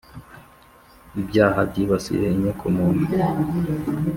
ibyaha 1.21 1.59
byibasiye 1.69 2.25
inyoko 2.35 2.63
muntu, 2.75 3.03